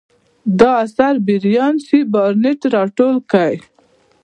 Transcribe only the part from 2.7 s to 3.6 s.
راټول کړی.